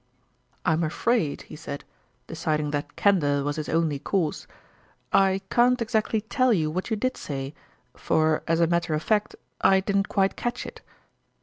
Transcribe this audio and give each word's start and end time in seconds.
"I'm 0.65 0.83
afraid," 0.83 1.43
he 1.43 1.55
said, 1.55 1.83
deciding 2.25 2.71
that 2.71 2.95
candor 2.95 3.43
was 3.43 3.57
his 3.57 3.69
only 3.69 3.99
course," 3.99 4.47
I 5.13 5.41
can't 5.51 5.79
exactly 5.79 6.21
tell 6.21 6.51
you 6.51 6.71
what 6.71 6.89
you 6.89 6.95
did 6.95 7.15
say; 7.17 7.53
for, 7.95 8.41
as 8.47 8.59
a 8.59 8.65
matter 8.65 8.95
of 8.95 9.03
fact, 9.03 9.35
I 9.63 9.79
didn't 9.79 10.09
quite 10.09 10.35
catch 10.35 10.65
it." 10.65 10.81